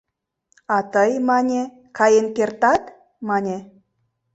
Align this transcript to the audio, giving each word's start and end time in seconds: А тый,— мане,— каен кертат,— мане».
А 0.75 0.77
тый,— 0.93 1.11
мане,— 1.29 1.61
каен 1.97 2.27
кертат,— 2.35 2.83
мане». 3.27 3.57